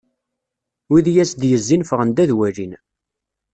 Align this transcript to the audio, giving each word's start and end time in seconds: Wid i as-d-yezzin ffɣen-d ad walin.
Wid 0.89 1.05
i 1.11 1.15
as-d-yezzin 1.23 1.85
ffɣen-d 1.89 2.17
ad 2.23 2.31
walin. 2.37 2.73